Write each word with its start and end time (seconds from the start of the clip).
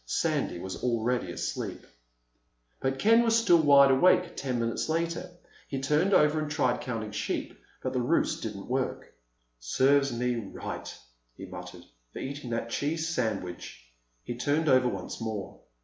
Sandy 0.07 0.57
was 0.57 0.81
already 0.83 1.31
asleep. 1.31 1.85
But 2.79 2.97
Ken 2.97 3.21
was 3.21 3.37
still 3.37 3.61
wide 3.61 3.91
awake 3.91 4.35
ten 4.35 4.57
minutes 4.59 4.89
later. 4.89 5.29
He 5.67 5.79
turned 5.79 6.11
over 6.11 6.39
and 6.39 6.49
tried 6.49 6.81
counting 6.81 7.11
sheep, 7.11 7.55
but 7.83 7.93
the 7.93 8.01
ruse 8.01 8.41
didn't 8.41 8.65
work. 8.65 9.13
"Serves 9.59 10.11
me 10.11 10.37
right," 10.37 10.91
he 11.37 11.45
muttered, 11.45 11.85
"for 12.13 12.17
eating 12.17 12.49
that 12.49 12.71
cheese 12.71 13.09
sandwich." 13.09 13.91
He 14.23 14.33
turned 14.35 14.67
over 14.67 14.87
once 14.87 15.21
more. 15.21 15.59